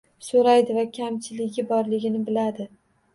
[0.27, 2.67] So'raydi va kamchiligi borligini biladi.